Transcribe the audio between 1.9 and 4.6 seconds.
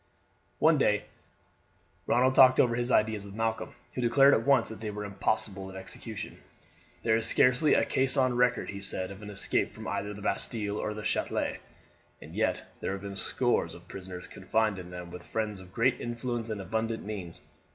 Ronald talked over his ideas with Malcolm, who declared at